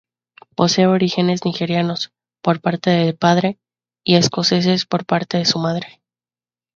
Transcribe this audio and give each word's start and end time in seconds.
Posee 0.55 0.87
orígenes 0.87 1.45
nigerianos, 1.45 2.11
por 2.41 2.59
parte 2.59 2.89
de 2.89 3.13
padre, 3.13 3.59
y 4.03 4.15
escoceses, 4.15 4.87
por 4.87 5.05
parte 5.05 5.37
de 5.37 5.45
su 5.45 5.59
madre. 5.59 6.01